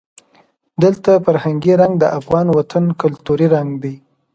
[0.83, 3.95] دلته هر فرهنګي رنګ د افغان وطن کلتوري رنګ دی.